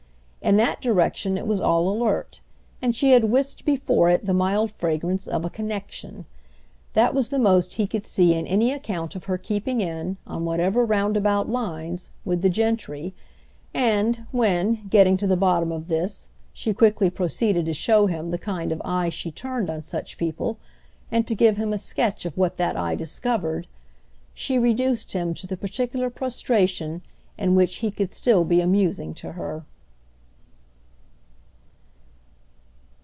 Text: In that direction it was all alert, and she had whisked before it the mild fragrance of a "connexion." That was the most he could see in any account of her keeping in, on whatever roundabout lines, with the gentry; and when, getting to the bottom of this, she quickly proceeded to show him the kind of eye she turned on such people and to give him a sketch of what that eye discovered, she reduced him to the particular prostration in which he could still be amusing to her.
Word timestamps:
In 0.43 0.57
that 0.57 0.81
direction 0.81 1.37
it 1.37 1.45
was 1.45 1.61
all 1.61 1.87
alert, 1.87 2.41
and 2.81 2.95
she 2.95 3.11
had 3.11 3.25
whisked 3.25 3.63
before 3.63 4.09
it 4.09 4.25
the 4.25 4.33
mild 4.33 4.71
fragrance 4.71 5.27
of 5.27 5.45
a 5.45 5.51
"connexion." 5.51 6.25
That 6.93 7.13
was 7.13 7.29
the 7.29 7.37
most 7.37 7.75
he 7.75 7.85
could 7.85 8.07
see 8.07 8.33
in 8.33 8.47
any 8.47 8.71
account 8.73 9.15
of 9.15 9.25
her 9.25 9.37
keeping 9.37 9.81
in, 9.81 10.17
on 10.25 10.43
whatever 10.43 10.83
roundabout 10.83 11.47
lines, 11.47 12.09
with 12.25 12.41
the 12.41 12.49
gentry; 12.49 13.13
and 13.71 14.25
when, 14.31 14.87
getting 14.89 15.15
to 15.17 15.27
the 15.27 15.37
bottom 15.37 15.71
of 15.71 15.89
this, 15.89 16.27
she 16.51 16.73
quickly 16.73 17.11
proceeded 17.11 17.67
to 17.67 17.73
show 17.75 18.07
him 18.07 18.31
the 18.31 18.39
kind 18.39 18.71
of 18.71 18.81
eye 18.83 19.09
she 19.09 19.29
turned 19.31 19.69
on 19.69 19.83
such 19.83 20.17
people 20.17 20.57
and 21.11 21.27
to 21.27 21.35
give 21.35 21.57
him 21.57 21.71
a 21.71 21.77
sketch 21.77 22.25
of 22.25 22.35
what 22.35 22.57
that 22.57 22.75
eye 22.75 22.95
discovered, 22.95 23.67
she 24.33 24.57
reduced 24.57 25.13
him 25.13 25.35
to 25.35 25.45
the 25.45 25.55
particular 25.55 26.09
prostration 26.09 27.03
in 27.37 27.53
which 27.53 27.75
he 27.77 27.91
could 27.91 28.11
still 28.11 28.43
be 28.43 28.59
amusing 28.59 29.13
to 29.13 29.33
her. 29.33 29.63